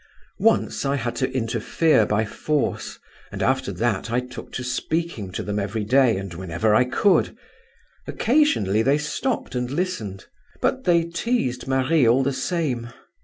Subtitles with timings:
[0.39, 2.97] "Once I had to interfere by force;
[3.31, 7.37] and after that I took to speaking to them every day and whenever I could.
[8.07, 10.25] Occasionally they stopped and listened;
[10.59, 12.89] but they teased Marie all the same.